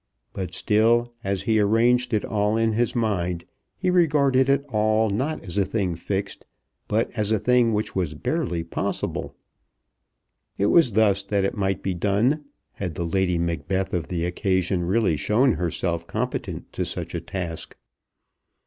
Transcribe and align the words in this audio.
But 0.33 0.51
still 0.55 1.13
as 1.23 1.43
he 1.43 1.59
arranged 1.59 2.11
it 2.11 2.25
all 2.25 2.57
in 2.57 2.73
his 2.73 2.95
mind 2.95 3.45
he 3.77 3.91
regarded 3.91 4.49
it 4.49 4.65
all 4.69 5.11
not 5.11 5.43
as 5.43 5.59
a 5.59 5.63
thing 5.63 5.93
fixed, 5.93 6.43
but 6.87 7.11
as 7.11 7.31
a 7.31 7.37
thing 7.37 7.71
which 7.71 7.95
was 7.95 8.15
barely 8.15 8.63
possible. 8.63 9.35
It 10.57 10.65
was 10.71 10.93
thus 10.93 11.21
that 11.25 11.45
it 11.45 11.55
might 11.55 11.83
be 11.83 11.93
done, 11.93 12.45
had 12.71 12.95
the 12.95 13.05
Lady 13.05 13.37
Macbeth 13.37 13.93
of 13.93 14.07
the 14.07 14.25
occasion 14.25 14.85
really 14.85 15.17
shown 15.17 15.53
herself 15.53 16.07
competent 16.07 16.73
to 16.73 16.83
such 16.83 17.13
a 17.13 17.21
task. 17.21 17.75